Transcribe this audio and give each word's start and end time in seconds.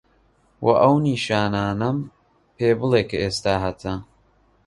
وە 0.65 0.73
ئەو 0.81 0.95
نیشانانەم 1.05 1.97
پێ 2.55 2.69
بلێ 2.79 3.01
کە 3.09 3.17
ئێستا 3.23 3.53
هەتە؟ 3.65 3.93